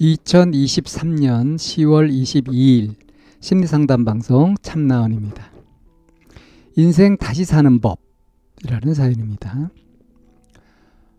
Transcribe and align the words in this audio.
2023년 0.00 1.56
10월 1.56 2.10
22일 2.10 2.94
심리상담 3.40 4.06
방송 4.06 4.54
참나원입니다. 4.62 5.52
인생 6.76 7.18
다시 7.18 7.44
사는 7.44 7.80
법이라는 7.80 8.94
사연입니다. 8.94 9.70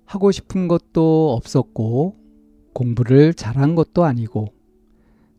하고 0.05 0.31
싶은 0.31 0.67
것도 0.67 1.33
없었고 1.33 2.15
공부를 2.73 3.35
잘한 3.35 3.75
것도 3.75 4.03
아니고 4.03 4.47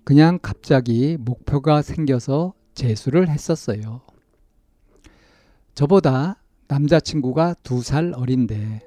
그냥 0.04 0.38
갑자기 0.40 1.16
목표가 1.18 1.82
생겨서 1.82 2.54
재수를 2.74 3.28
했었어요. 3.28 4.02
저보다 5.74 6.40
남자친구가 6.68 7.56
두 7.64 7.82
살 7.82 8.12
어린데 8.14 8.82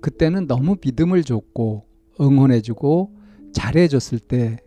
그때는 0.00 0.48
너무 0.48 0.76
믿음을 0.84 1.22
줬고 1.22 1.86
응원해주고 2.20 3.21
잘해줬을 3.52 4.18
때 4.18 4.58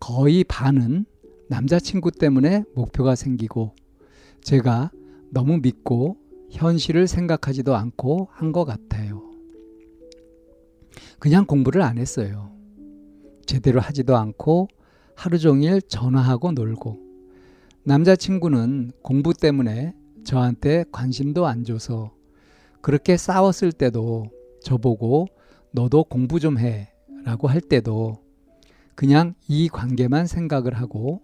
거의 0.00 0.44
반은 0.44 1.06
남자친구 1.48 2.10
때문에 2.12 2.64
목표가 2.74 3.14
생기고 3.14 3.74
제가 4.42 4.90
너무 5.30 5.58
믿고 5.58 6.16
현실을 6.50 7.06
생각하지도 7.06 7.74
않고 7.74 8.28
한 8.32 8.52
것 8.52 8.64
같아요. 8.64 9.22
그냥 11.18 11.46
공부를 11.46 11.82
안 11.82 11.98
했어요. 11.98 12.52
제대로 13.46 13.80
하지도 13.80 14.16
않고 14.16 14.68
하루 15.16 15.38
종일 15.38 15.80
전화하고 15.82 16.52
놀고 16.52 17.00
남자친구는 17.84 18.92
공부 19.02 19.34
때문에 19.34 19.94
저한테 20.24 20.84
관심도 20.90 21.46
안 21.46 21.64
줘서 21.64 22.14
그렇게 22.80 23.16
싸웠을 23.16 23.72
때도 23.72 24.30
저보고 24.62 25.26
너도 25.72 26.04
공부 26.04 26.40
좀 26.40 26.58
해. 26.58 26.93
라고 27.24 27.48
할 27.48 27.60
때도 27.60 28.18
그냥 28.94 29.34
이 29.48 29.68
관계만 29.68 30.26
생각을 30.26 30.74
하고 30.74 31.22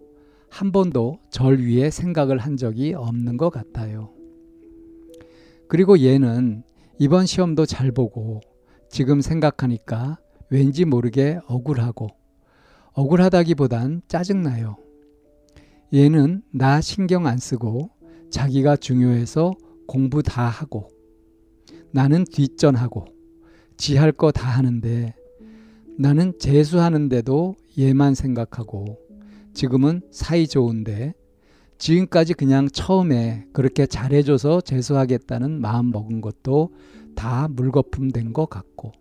한 0.49 0.71
번도 0.71 1.19
절 1.29 1.59
위해 1.59 1.89
생각을 1.89 2.37
한 2.37 2.57
적이 2.57 2.93
없는 2.93 3.37
것 3.37 3.49
같아요. 3.49 4.09
그리고 5.67 5.99
얘는 6.01 6.63
이번 6.99 7.25
시험도 7.25 7.65
잘 7.65 7.91
보고 7.91 8.41
지금 8.89 9.21
생각하니까 9.21 10.19
왠지 10.49 10.83
모르게 10.83 11.39
억울하고 11.47 12.09
억울하다기보단 12.93 14.01
짜증나요. 14.09 14.75
얘는 15.93 16.41
나 16.51 16.81
신경 16.81 17.25
안 17.25 17.37
쓰고 17.37 17.89
자기가 18.29 18.75
중요해서 18.75 19.53
공부 19.87 20.21
다 20.23 20.43
하고 20.47 20.89
나는 21.91 22.25
뒷전하고 22.25 23.05
지 23.77 23.97
할 23.97 24.11
거 24.11 24.31
다 24.31 24.47
하는데 24.49 25.13
나는 26.01 26.33
재수하는데도 26.39 27.53
얘만 27.77 28.15
생각하고 28.15 28.97
지금은 29.53 30.01
사이 30.09 30.47
좋은데 30.47 31.13
지금까지 31.77 32.33
그냥 32.33 32.67
처음에 32.67 33.45
그렇게 33.53 33.85
잘해줘서 33.85 34.61
재수하겠다는 34.61 35.61
마음 35.61 35.91
먹은 35.91 36.21
것도 36.21 36.71
다 37.13 37.47
물거품 37.51 38.09
된 38.09 38.33
것 38.33 38.49
같고 38.49 38.93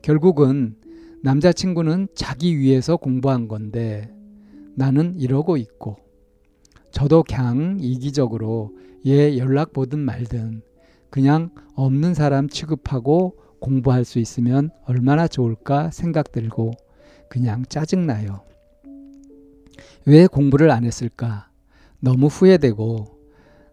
결국은 0.00 0.76
남자친구는 1.24 2.06
자기 2.14 2.56
위해서 2.56 2.96
공부한 2.96 3.48
건데 3.48 4.08
나는 4.76 5.18
이러고 5.18 5.56
있고 5.56 5.96
저도 6.92 7.24
그냥 7.24 7.78
이기적으로 7.80 8.76
얘 9.08 9.36
연락 9.38 9.72
보든 9.72 9.98
말든 9.98 10.62
그냥 11.10 11.50
없는 11.74 12.14
사람 12.14 12.48
취급하고 12.48 13.34
공부할 13.62 14.04
수 14.04 14.18
있으면 14.18 14.70
얼마나 14.84 15.28
좋을까 15.28 15.90
생각 15.92 16.32
들고 16.32 16.72
그냥 17.28 17.64
짜증나요. 17.68 18.42
왜 20.04 20.26
공부를 20.26 20.70
안 20.70 20.84
했을까? 20.84 21.48
너무 22.00 22.26
후회되고 22.26 23.06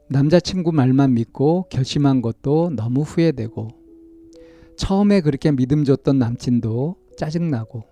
남자친구 0.08 0.72
말만 0.72 1.16
믿고 1.16 1.66
결심한 1.70 2.22
것도 2.22 2.72
너무 2.76 3.02
후회되고 3.02 3.68
처음에 4.78 5.22
그렇게 5.22 5.52
믿음 5.52 5.84
줬던 5.84 6.20
남친도 6.20 6.96
짜증나고 7.18 7.84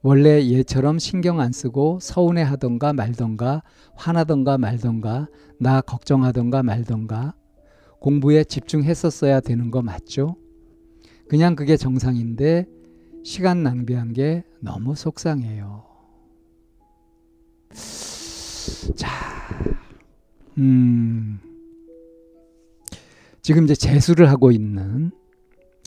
원래 0.00 0.50
얘처럼 0.50 0.98
신경 0.98 1.40
안 1.40 1.52
쓰고 1.52 1.98
서운해 2.00 2.42
하던가 2.42 2.92
말던가 2.92 3.62
화나던가 3.94 4.58
말던가 4.58 5.28
나 5.60 5.80
걱정하던가 5.82 6.62
말던가 6.62 7.34
공부에 8.00 8.42
집중했었어야 8.44 9.40
되는 9.40 9.70
거 9.70 9.80
맞죠? 9.82 10.36
그냥 11.32 11.56
그게 11.56 11.78
정상인데 11.78 12.66
시간 13.24 13.62
낭비한 13.62 14.12
게 14.12 14.44
너무 14.60 14.94
속상해요. 14.94 15.82
자, 18.94 19.08
음, 20.58 21.40
지금 23.40 23.64
이제 23.64 23.74
재수를 23.74 24.28
하고 24.28 24.50
있는, 24.52 25.10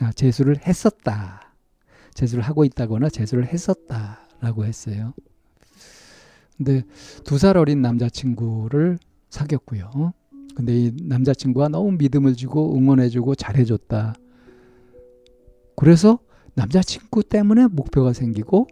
아, 0.02 0.12
재수를 0.14 0.66
했었다. 0.66 1.54
재수를 2.16 2.44
하고 2.44 2.66
있다거나 2.66 3.10
재수를 3.10 3.46
했었다라고 3.46 4.66
했어요. 4.66 5.14
근데 6.58 6.82
두 7.24 7.38
살 7.38 7.56
어린 7.56 7.84
남자친구를 7.84 8.98
사귀었고요. 9.30 10.12
근데 10.56 10.76
이 10.76 10.92
남자친구가 11.04 11.68
너무 11.70 11.92
믿음을 11.92 12.34
주고 12.34 12.76
응원해주고 12.76 13.36
잘해줬다. 13.36 14.16
그래서 15.75 16.19
남자친구 16.56 17.24
때문에 17.24 17.68
목표가 17.68 18.13
생기고 18.13 18.68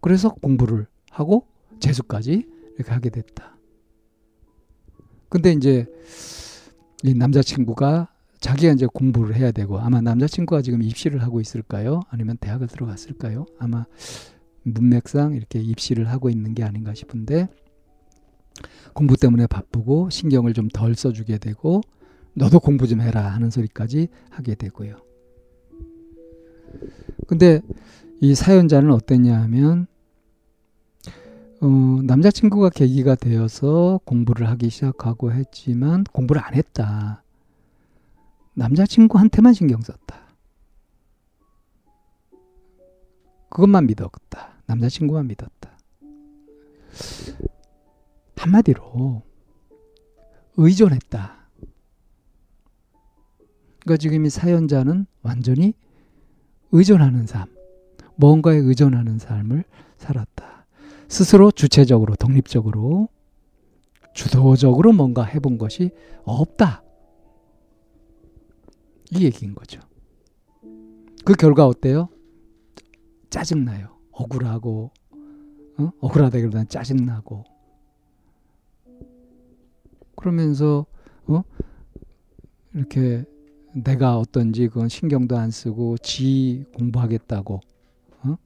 그래서 0.00 0.30
공부를 0.34 0.86
하고 1.10 1.46
재수까지 1.80 2.48
이렇게 2.76 2.92
하게 2.92 3.10
됐다. 3.10 3.56
근데 5.28 5.52
이제 5.52 5.86
이 7.02 7.14
남자친구가 7.14 8.12
자기가 8.40 8.72
이제 8.72 8.86
공부를 8.86 9.34
해야 9.34 9.50
되고 9.50 9.78
아마 9.78 10.00
남자친구가 10.00 10.62
지금 10.62 10.82
입시를 10.82 11.22
하고 11.22 11.40
있을까요? 11.40 12.00
아니면 12.10 12.36
대학을 12.38 12.68
들어갔을까요? 12.68 13.46
아마 13.58 13.86
문맥상 14.62 15.34
이렇게 15.34 15.58
입시를 15.58 16.08
하고 16.10 16.30
있는 16.30 16.54
게 16.54 16.62
아닌가 16.62 16.94
싶은데 16.94 17.48
공부 18.94 19.16
때문에 19.16 19.46
바쁘고 19.46 20.10
신경을 20.10 20.52
좀 20.54 20.68
덜 20.72 20.94
써주게 20.94 21.38
되고 21.38 21.80
너도 22.34 22.60
공부 22.60 22.86
좀 22.86 23.00
해라 23.00 23.28
하는 23.28 23.50
소리까지 23.50 24.08
하게 24.30 24.54
되고요. 24.54 24.96
근데 27.26 27.60
이 28.20 28.34
사연자는 28.34 28.90
어땠냐 28.90 29.40
하면 29.42 29.86
어, 31.60 31.66
남자친구가 32.02 32.70
계기가 32.70 33.14
되어서 33.14 34.00
공부를 34.04 34.48
하기 34.50 34.68
시작하고 34.70 35.32
했지만 35.32 36.04
공부를 36.04 36.42
안 36.42 36.54
했다. 36.54 37.22
남자친구한테만 38.54 39.52
신경 39.52 39.80
썼다. 39.80 40.26
그것만 43.48 43.86
믿었다. 43.86 44.60
남자친구만 44.66 45.28
믿었다. 45.28 45.76
한마디로 48.46 49.22
의존했다. 50.56 51.36
그러니까 53.80 53.96
지금 53.98 54.24
이 54.24 54.30
사연자는 54.30 55.06
완전히 55.22 55.74
의존하는 56.72 57.26
삶, 57.26 57.46
뭔가에 58.16 58.56
의존하는 58.56 59.18
삶을 59.18 59.64
살았다. 59.98 60.66
스스로 61.08 61.50
주체적으로, 61.50 62.16
독립적으로, 62.16 63.08
주도적으로 64.12 64.92
뭔가 64.92 65.22
해본 65.22 65.58
것이 65.58 65.90
없다. 66.24 66.82
이 69.12 69.24
얘기인 69.24 69.54
거죠. 69.54 69.80
그 71.24 71.34
결과 71.34 71.66
어때요? 71.66 72.08
짜증나요. 73.30 73.96
억울하고, 74.10 74.90
어? 75.78 75.90
억울하다기보다는 76.00 76.68
짜증나고. 76.68 77.44
그러면서, 80.16 80.86
어? 81.26 81.42
이렇게 82.74 83.24
내가 83.84 84.18
어떤지 84.18 84.68
그건 84.68 84.88
신경도 84.88 85.36
안 85.36 85.50
쓰고 85.50 85.98
지 85.98 86.64
공부하겠다고 86.78 87.60
어? 88.22 88.36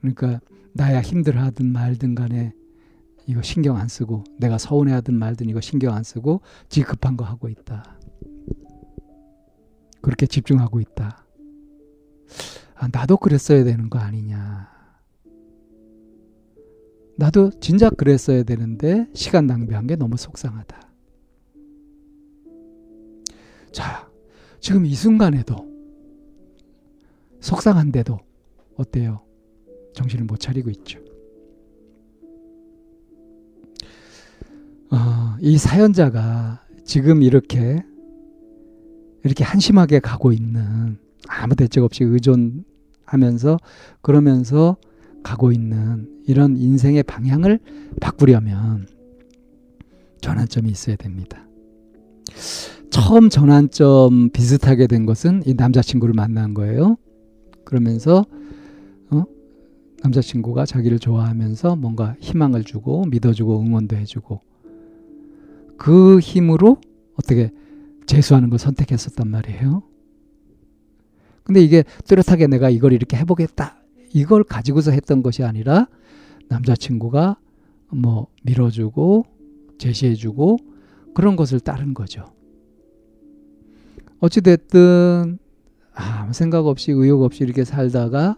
그러니까 0.00 0.40
나야 0.72 1.00
힘들어하든 1.00 1.66
말든 1.66 2.14
간에 2.14 2.52
이거 3.26 3.42
신경 3.42 3.76
안 3.76 3.88
쓰고 3.88 4.22
내가 4.38 4.58
서운해하든 4.58 5.14
말든 5.14 5.48
이거 5.48 5.60
신경 5.60 5.94
안 5.94 6.04
쓰고 6.04 6.42
지 6.68 6.82
급한 6.82 7.16
거 7.16 7.24
하고 7.24 7.48
있다. 7.48 7.98
그렇게 10.02 10.26
집중하고 10.26 10.80
있다. 10.80 11.24
아, 12.74 12.88
나도 12.92 13.16
그랬어야 13.16 13.64
되는 13.64 13.88
거 13.88 13.98
아니냐. 13.98 14.68
나도 17.16 17.50
진작 17.60 17.96
그랬어야 17.96 18.42
되는데 18.42 19.08
시간 19.14 19.46
낭비한 19.46 19.86
게 19.86 19.96
너무 19.96 20.18
속상하다. 20.18 20.93
자, 23.74 24.08
지금 24.60 24.86
이 24.86 24.94
순간에도 24.94 25.68
속상한데도 27.40 28.18
어때요? 28.76 29.20
정신을 29.94 30.26
못 30.26 30.38
차리고 30.38 30.70
있죠. 30.70 31.00
어, 34.90 35.36
이 35.40 35.58
사연자가 35.58 36.62
지금 36.84 37.22
이렇게 37.22 37.84
이렇게 39.24 39.42
한심하게 39.42 39.98
가고 39.98 40.30
있는 40.30 40.98
아무 41.26 41.56
대책 41.56 41.82
없이 41.82 42.04
의존하면서 42.04 43.58
그러면서 44.02 44.76
가고 45.24 45.50
있는 45.50 46.22
이런 46.28 46.56
인생의 46.56 47.02
방향을 47.02 47.58
바꾸려면 48.00 48.86
전환점이 50.20 50.70
있어야 50.70 50.94
됩니다. 50.94 51.44
처음 52.94 53.28
전환점 53.28 54.30
비슷하게 54.30 54.86
된 54.86 55.04
것은 55.04 55.42
이 55.46 55.54
남자친구를 55.54 56.14
만난 56.14 56.54
거예요. 56.54 56.96
그러면서 57.64 58.24
어? 59.10 59.24
남자친구가 60.04 60.64
자기를 60.64 61.00
좋아하면서 61.00 61.74
뭔가 61.74 62.14
희망을 62.20 62.62
주고 62.62 63.04
믿어주고 63.06 63.62
응원도 63.62 63.96
해주고 63.96 64.40
그 65.76 66.20
힘으로 66.20 66.76
어떻게 67.16 67.50
재수하는 68.06 68.48
걸 68.48 68.60
선택했었단 68.60 69.28
말이에요. 69.28 69.82
근데 71.42 71.60
이게 71.64 71.82
뚜렷하게 72.06 72.46
내가 72.46 72.70
이걸 72.70 72.92
이렇게 72.92 73.16
해보겠다. 73.16 73.82
이걸 74.12 74.44
가지고서 74.44 74.92
했던 74.92 75.24
것이 75.24 75.42
아니라 75.42 75.88
남자친구가 76.46 77.38
뭐 77.90 78.28
밀어주고 78.44 79.24
제시해주고 79.78 80.58
그런 81.12 81.34
것을 81.34 81.58
따른 81.58 81.92
거죠. 81.92 82.33
어찌됐든 84.24 85.38
아무 85.92 86.32
생각 86.32 86.66
없이 86.66 86.92
의욕 86.92 87.22
없이 87.22 87.44
이렇게 87.44 87.62
살다가 87.64 88.36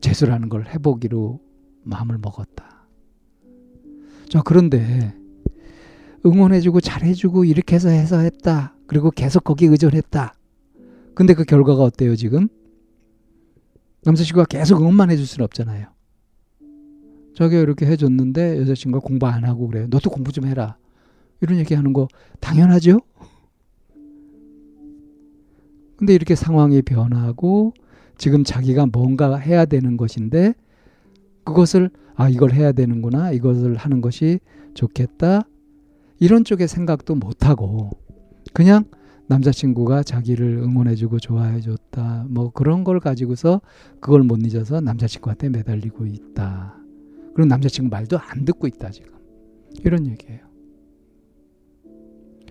재수라는 0.00 0.48
걸 0.48 0.66
해보기로 0.68 1.40
마음을 1.82 2.18
먹었다. 2.18 2.86
자, 4.28 4.42
그런데 4.44 5.12
응원해주고 6.24 6.80
잘해주고 6.80 7.44
이렇게 7.44 7.74
해서 7.74 7.88
해서 7.88 8.18
했다. 8.18 8.76
그리고 8.86 9.10
계속 9.10 9.42
거기 9.42 9.66
의존했다. 9.66 10.34
근데 11.14 11.34
그 11.34 11.44
결과가 11.44 11.82
어때요, 11.82 12.14
지금? 12.14 12.48
남자친구가 14.04 14.46
계속 14.46 14.80
응원만 14.80 15.10
해줄 15.10 15.26
수는 15.26 15.44
없잖아요. 15.44 15.88
자기가 17.36 17.60
이렇게 17.60 17.86
해줬는데 17.86 18.60
여자친구가 18.60 19.04
공부 19.04 19.26
안 19.26 19.44
하고 19.44 19.66
그래요. 19.66 19.88
너도 19.90 20.10
공부 20.10 20.30
좀 20.30 20.46
해라. 20.46 20.76
이런 21.40 21.58
얘기 21.58 21.74
하는 21.74 21.92
거 21.92 22.08
당연하죠? 22.40 23.00
근데 25.96 26.14
이렇게 26.14 26.34
상황이 26.34 26.82
변하고 26.82 27.72
지금 28.18 28.44
자기가 28.44 28.86
뭔가 28.86 29.36
해야 29.36 29.64
되는 29.64 29.96
것인데 29.96 30.54
그것을 31.44 31.90
아 32.14 32.28
이걸 32.28 32.52
해야 32.52 32.72
되는구나 32.72 33.32
이것을 33.32 33.76
하는 33.76 34.00
것이 34.00 34.40
좋겠다 34.74 35.42
이런 36.20 36.44
쪽의 36.44 36.68
생각도 36.68 37.14
못하고 37.14 37.90
그냥 38.52 38.84
남자친구가 39.26 40.02
자기를 40.02 40.58
응원해주고 40.58 41.18
좋아해줬다 41.18 42.26
뭐 42.28 42.50
그런 42.50 42.84
걸 42.84 43.00
가지고서 43.00 43.60
그걸 44.00 44.22
못 44.22 44.38
잊어서 44.44 44.80
남자친구한테 44.80 45.48
매달리고 45.48 46.06
있다. 46.06 46.76
그리고 47.34 47.48
남자친구 47.48 47.90
말도 47.90 48.18
안 48.18 48.44
듣고 48.44 48.66
있다 48.66 48.90
지금. 48.90 49.12
이런 49.82 50.06
얘기예요. 50.06 50.40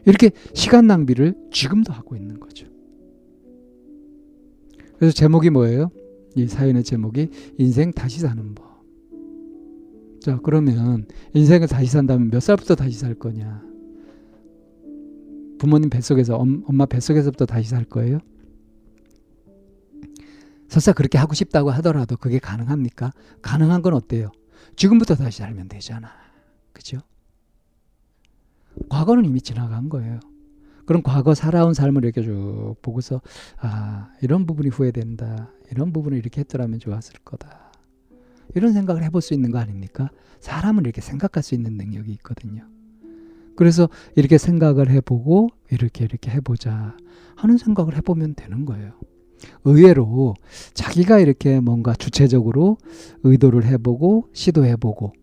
이렇게 0.05 0.31
시간 0.53 0.87
낭비를 0.87 1.35
지금도 1.51 1.93
하고 1.93 2.15
있는 2.17 2.39
거죠 2.39 2.67
그래서 5.03 5.15
제목이 5.15 5.49
뭐예요? 5.49 5.91
이 6.33 6.47
사연의 6.47 6.85
제목이 6.85 7.29
인생 7.57 7.91
다시 7.91 8.21
사는 8.21 8.55
법. 8.55 8.85
자, 10.21 10.39
그러면 10.41 11.05
인생을 11.33 11.67
다시 11.67 11.91
산다면 11.91 12.29
몇 12.29 12.39
살부터 12.39 12.75
다시 12.75 12.97
살 12.97 13.13
거냐? 13.13 13.61
부모님 15.59 15.89
뱃속에서, 15.89 16.37
엄마 16.37 16.85
뱃속에서부터 16.85 17.45
다시 17.45 17.69
살 17.69 17.83
거예요? 17.83 18.19
설사 20.69 20.93
그렇게 20.93 21.17
하고 21.17 21.33
싶다고 21.33 21.69
하더라도 21.71 22.15
그게 22.15 22.39
가능합니까? 22.39 23.11
가능한 23.41 23.81
건 23.81 23.95
어때요? 23.95 24.31
지금부터 24.77 25.15
다시 25.15 25.39
살면 25.39 25.67
되잖아. 25.67 26.11
그죠? 26.71 26.99
과거는 28.87 29.25
이미 29.25 29.41
지나간 29.41 29.89
거예요. 29.89 30.21
그런 30.85 31.01
과거 31.03 31.33
살아온 31.33 31.73
삶을 31.73 32.03
이렇게 32.03 32.21
쭉 32.21 32.75
보고서 32.81 33.21
아 33.57 34.09
이런 34.21 34.45
부분이 34.45 34.69
후회된다 34.69 35.51
이런 35.71 35.93
부분을 35.93 36.17
이렇게 36.17 36.41
했더라면 36.41 36.79
좋았을 36.79 37.15
거다 37.23 37.71
이런 38.55 38.73
생각을 38.73 39.03
해볼 39.03 39.21
수 39.21 39.33
있는 39.33 39.51
거 39.51 39.59
아닙니까? 39.59 40.09
사람은 40.39 40.83
이렇게 40.83 41.01
생각할 41.01 41.41
수 41.41 41.55
있는 41.55 41.77
능력이 41.77 42.11
있거든요. 42.13 42.67
그래서 43.55 43.87
이렇게 44.15 44.37
생각을 44.37 44.89
해보고 44.89 45.49
이렇게 45.71 46.03
이렇게 46.03 46.31
해보자 46.31 46.97
하는 47.35 47.57
생각을 47.57 47.95
해보면 47.97 48.35
되는 48.35 48.65
거예요. 48.65 48.93
의외로 49.63 50.35
자기가 50.73 51.19
이렇게 51.19 51.59
뭔가 51.59 51.93
주체적으로 51.93 52.77
의도를 53.23 53.65
해보고 53.65 54.29
시도해보고 54.33 55.13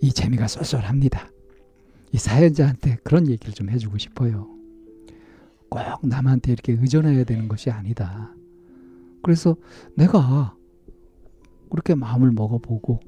이 0.00 0.12
재미가 0.12 0.48
쏠쏠합니다. 0.48 1.30
이 2.12 2.18
사연자한테 2.18 2.98
그런 3.04 3.28
얘기를 3.28 3.52
좀 3.52 3.68
해주고 3.70 3.98
싶어요. 3.98 4.57
꼭 5.68 5.80
남한테 6.02 6.52
이렇게 6.52 6.72
의존해야 6.72 7.24
되는 7.24 7.48
것이 7.48 7.70
아니다. 7.70 8.32
그래서 9.22 9.56
내가 9.94 10.54
그렇게 11.70 11.94
마음을 11.94 12.30
먹어보고 12.32 13.00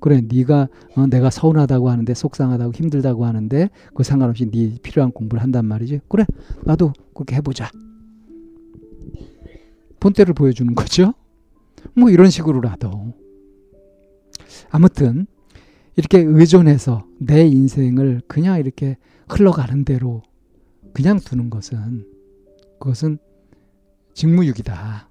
그래 0.00 0.20
네가 0.20 0.68
어, 0.96 1.06
내가 1.06 1.30
서운하다고 1.30 1.90
하는데 1.90 2.14
속상하다고 2.14 2.72
힘들다고 2.72 3.24
하는데 3.24 3.70
그 3.94 4.02
상관없이 4.02 4.50
네 4.50 4.76
필요한 4.82 5.12
공부를 5.12 5.42
한단 5.42 5.64
말이지. 5.66 6.00
그래 6.08 6.24
나도 6.64 6.92
그렇게 7.14 7.36
해보자. 7.36 7.70
본때를 10.00 10.34
보여주는 10.34 10.72
거죠. 10.74 11.14
뭐 11.94 12.10
이런 12.10 12.30
식으로라도. 12.30 13.14
아무튼 14.70 15.26
이렇게 15.96 16.20
의존해서 16.20 17.04
내 17.18 17.44
인생을 17.46 18.22
그냥 18.28 18.60
이렇게 18.60 18.96
흘러가는 19.28 19.84
대로 19.84 20.22
그냥 20.98 21.20
두는 21.20 21.48
것은 21.48 22.04
그것은 22.80 23.18
직무유기다. 24.14 25.08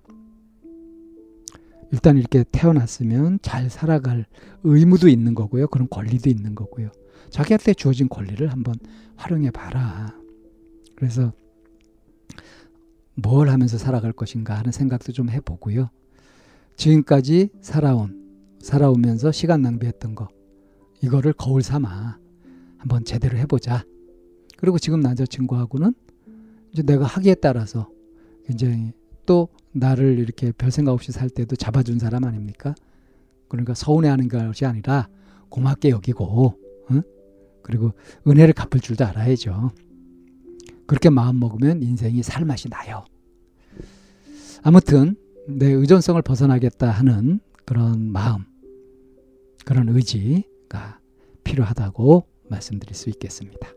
일단 1.93 2.17
이렇게 2.17 2.43
태어났으면 2.51 3.39
잘 3.41 3.69
살아갈 3.69 4.25
의무도 4.65 5.07
있는 5.07 5.33
거고요. 5.33 5.69
그런 5.69 5.87
권리도 5.89 6.29
있는 6.29 6.55
거고요. 6.55 6.91
자기한테 7.29 7.73
주어진 7.73 8.09
권리를 8.09 8.45
한번 8.51 8.75
활용해 9.15 9.51
봐라. 9.51 10.13
그래서 10.97 11.31
뭘 13.15 13.47
하면서 13.47 13.77
살아갈 13.77 14.11
것인가 14.11 14.57
하는 14.57 14.73
생각도 14.73 15.13
좀 15.13 15.29
해보고요. 15.29 15.89
지금까지 16.75 17.47
살아온, 17.61 18.57
살아오면서 18.59 19.31
시간 19.31 19.61
낭비했던 19.61 20.15
거, 20.15 20.27
이거를 21.01 21.31
거울 21.31 21.61
삼아 21.63 22.19
한번 22.77 23.05
제대로 23.05 23.37
해보자. 23.37 23.85
그리고 24.57 24.77
지금 24.77 24.99
남자친구하고는 24.99 25.93
이제 26.73 26.83
내가 26.83 27.05
하기에 27.05 27.35
따라서 27.35 27.89
굉장히 28.45 28.91
또 29.25 29.49
나를 29.71 30.19
이렇게 30.19 30.51
별 30.51 30.71
생각 30.71 30.91
없이 30.91 31.11
살 31.11 31.29
때도 31.29 31.55
잡아준 31.55 31.99
사람 31.99 32.25
아닙니까? 32.25 32.75
그러니까 33.47 33.73
서운해하는 33.73 34.27
것이 34.27 34.65
아니라 34.65 35.07
고맙게 35.49 35.89
여기고, 35.89 36.55
응? 36.91 37.01
그리고 37.61 37.93
은혜를 38.25 38.53
갚을 38.53 38.81
줄도 38.81 39.05
알아야죠. 39.05 39.71
그렇게 40.85 41.09
마음 41.09 41.39
먹으면 41.39 41.83
인생이 41.83 42.23
살 42.23 42.45
맛이 42.45 42.69
나요. 42.69 43.05
아무튼 44.63 45.15
내 45.47 45.67
의존성을 45.71 46.21
벗어나겠다 46.21 46.89
하는 46.89 47.39
그런 47.65 48.11
마음, 48.11 48.45
그런 49.65 49.89
의지가 49.89 50.99
필요하다고 51.43 52.25
말씀드릴 52.49 52.95
수 52.95 53.09
있겠습니다. 53.09 53.76